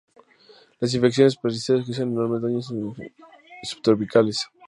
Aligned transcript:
Las 0.79 0.95
infecciones 0.95 1.35
parasitarias 1.35 1.85
causan 1.85 2.09
enormes 2.09 2.41
daños 2.41 2.71
en 2.71 2.87
las 2.87 2.97
regiones 2.97 3.13
tropicales 3.21 3.61
y 3.61 3.65
subtropicales. 3.67 4.47